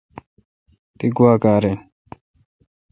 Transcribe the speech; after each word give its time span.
تی 0.97 1.05
گوا 1.15 1.33
کار 1.43 1.63
این۔ 1.67 1.77